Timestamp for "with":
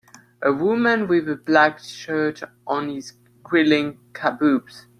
1.07-1.29